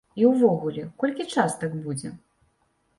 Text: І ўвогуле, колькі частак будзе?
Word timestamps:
І 0.21 0.29
ўвогуле, 0.29 0.87
колькі 1.05 1.29
частак 1.37 1.79
будзе? 1.87 2.15